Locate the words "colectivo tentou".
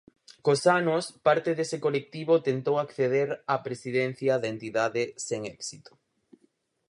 1.85-2.75